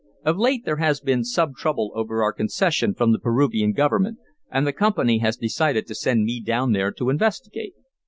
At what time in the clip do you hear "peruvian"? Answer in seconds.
3.19-3.71